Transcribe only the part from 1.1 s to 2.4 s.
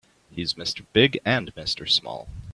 and Mr. Small.